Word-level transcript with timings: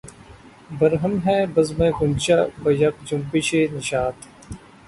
برہم 0.79 1.13
ہے 1.25 1.37
بزمِ 1.53 1.79
غنچہ 1.97 2.39
بہ 2.61 2.69
یک 2.81 2.95
جنبشِ 3.07 3.49
نشاط 3.75 4.17